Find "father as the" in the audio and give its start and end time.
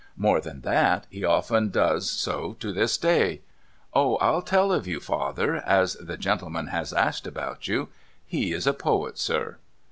4.99-6.17